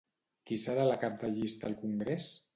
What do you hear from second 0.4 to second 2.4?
Qui serà la cap de llista al Congrés?